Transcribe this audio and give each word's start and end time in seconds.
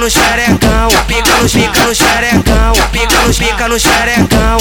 no 0.00 0.08
xerecão, 0.08 0.88
pica 1.06 1.36
no 1.42 1.48
pica 1.48 1.84
no 1.84 1.94
xerecão, 1.94 2.72
pica 2.90 3.20
no 3.26 3.34
pica 3.34 3.68
no 3.68 3.78
xerecão, 3.78 4.56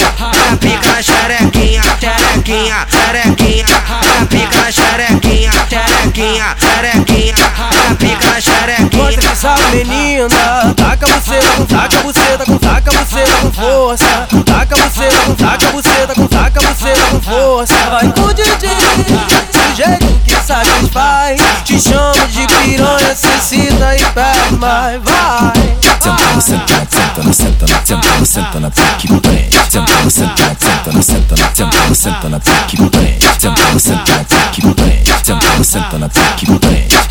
que 9.39 9.41
sabe 9.41 9.85
menina, 9.85 10.73
taca 10.75 11.07
você 11.07 11.39
com 11.55 11.65
taca 11.65 12.01
buceta, 12.01 12.45
com 12.45 12.57
taca 12.57 12.91
buceta 12.91 13.37
com 13.41 13.51
força, 13.51 14.27
taca 14.45 14.75
buceta 14.75 15.19
com 15.25 15.33
taca 15.35 15.71
buceta, 15.71 16.13
com 16.13 16.27
taca 16.27 16.61
buceta 16.61 17.01
com 17.11 17.21
força. 17.21 17.73
Vai 17.89 18.11
com 18.11 18.21
o 18.21 18.33
DJ, 18.33 18.49
do 18.49 19.75
jeito 19.75 20.19
que 20.25 20.35
satisfaz, 20.35 21.39
te 21.63 21.79
chamo 21.79 22.27
de 22.27 22.47
piranha, 22.47 23.15
cecita 23.15 23.95
e 23.95 24.03
pega 24.11 24.57
mais, 24.57 25.01
vai. 25.03 25.79
Senta, 26.01 26.41
senta, 26.41 26.87
senta, 26.89 27.33
senta, 27.33 27.85
senta, 27.85 28.25
senta 28.25 28.59
na 28.59 28.69
pique 28.69 29.07
prende. 29.19 29.57
Senta, 29.69 30.09
senta, 30.09 30.55
senta, 30.59 31.01
senta, 31.01 31.35
senta, 31.53 31.95
senta 31.95 32.29
na 32.29 32.39
pique 32.39 32.77
prende. 32.89 33.25
Senta, 33.37 33.79
senta 33.79 34.15
na 34.15 34.23
pique 34.23 34.73
prende. 34.73 35.13
Senta, 35.23 35.63
senta 35.63 35.97
na 35.97 36.09
pique 36.09 36.45
prende. 36.45 36.59
Prende, 36.59 36.59
prende, 36.59 37.08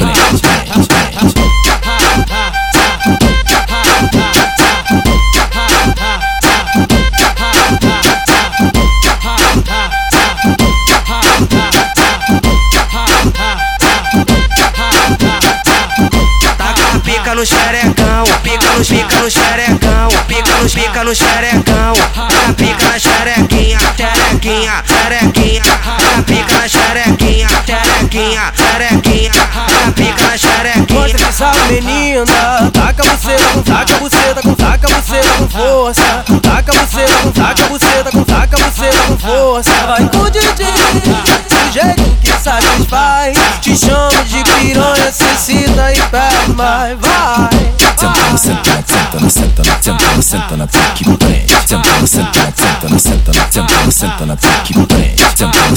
pica 17.29 17.35
no 17.35 17.45
xerecão, 17.45 18.25
pica 18.43 18.73
no 18.73 18.85
pica 18.85 19.21
no 19.21 19.31
xerecão, 19.31 20.09
pica 20.27 20.57
no 20.63 20.71
pica 20.71 21.05
no 21.05 21.15
xerecão, 21.15 21.93
ela 22.17 22.55
pica 22.55 22.89
na 22.89 22.99
xerequinha, 22.99 23.79
xerequinha, 23.97 24.85
xerequinha, 24.87 25.63
ela 25.63 26.23
pica 26.23 26.57
na 26.57 26.69
xerequinha, 26.69 27.49
xerequinha, 27.67 28.53
xerequinha, 28.57 29.33
ela 29.69 29.93
pica 29.93 30.27
na 30.27 30.39
xerequinha. 30.39 31.01
Mostra 31.01 31.33
sabe 31.33 31.81
menina, 31.83 32.71
taca 32.73 33.03
com 33.03 33.63
taca 33.63 33.95
com 34.43 34.55
taca 34.55 34.89
buceta 34.89 35.33
com 35.37 35.49
força, 35.49 36.25
taca 36.43 36.73
com 36.73 37.31
taca 37.31 37.65
com 38.11 38.25
taca 38.25 38.57
buceta 38.57 39.03
com 39.07 39.19
força. 39.19 39.71
Vai 39.87 40.09
com 40.09 40.19
o 40.19 40.31
DJ, 40.31 40.49
do 40.55 41.73
jeito 41.73 42.17
que 42.23 42.33
satisfaz, 42.43 43.37
te 43.61 43.77
chamo 43.77 44.18
piranha, 44.59 45.13
cecita 45.13 45.93
e 45.93 46.01
pega 46.03 46.49
mais, 46.55 46.99
vai. 46.99 47.49
Senta, 47.97 48.37
senta, 48.37 48.85
senta, 48.87 49.31
senta, 49.31 49.63
senta, 49.81 50.23
senta 50.23 50.57
na 50.57 50.67
pique 50.67 51.05
prende. 51.17 51.55
Senta, 51.67 52.07
senta, 52.07 52.53
senta, 52.55 52.99
senta, 52.99 53.33
senta, 53.51 53.91
senta 53.91 54.27
na 54.27 54.37
pique 54.37 54.87
prende. 54.87 55.23
Senta, 55.35 55.77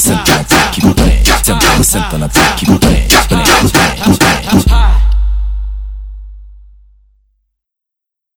senta 1.84 2.18
na 2.18 2.30
pique 2.30 2.66
prende. 2.78 3.16
Senta, 3.28 3.51